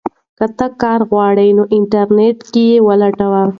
که 0.37 0.45
ته 0.57 0.67
کار 0.81 0.99
غواړې 1.09 1.47
نو 1.57 1.63
انټرنیټ 1.77 2.37
کې 2.51 2.63
یې 2.71 2.77
ولټوه. 2.87 3.41